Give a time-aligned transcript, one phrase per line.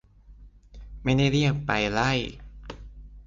[1.03, 2.11] ไม่ได้เรียกไปไล่